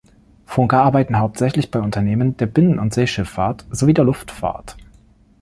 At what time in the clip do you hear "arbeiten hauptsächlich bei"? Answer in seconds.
0.81-1.79